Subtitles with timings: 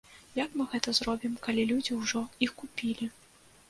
[0.37, 3.15] Як мы гэта зробім, калі людзі ўжо іх купілі?